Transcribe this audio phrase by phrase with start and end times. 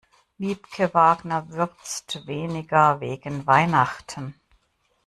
[0.39, 4.33] Wiebke Wagner würzt weniger wegen Weihnachten.